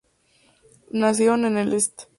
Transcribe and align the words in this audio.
Nacieron 0.89 1.45
en 1.45 1.57
el 1.59 1.73
St. 1.73 2.05